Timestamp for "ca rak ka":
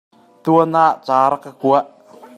1.05-1.51